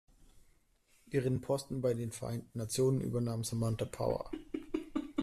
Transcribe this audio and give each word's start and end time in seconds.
Ihren 1.11 1.41
Posten 1.41 1.79
bei 1.81 1.93
den 1.93 2.11
Vereinten 2.11 2.57
Nationen 2.57 3.01
übernahm 3.01 3.43
Samantha 3.43 3.85
Power. 3.85 4.31